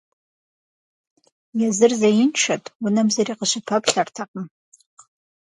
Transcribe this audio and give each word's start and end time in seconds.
Езыр 1.67 1.91
зеиншэт, 2.01 2.63
унэм 2.85 3.07
зыри 3.15 3.33
къыщыпэплъэртэкъым. 3.39 4.45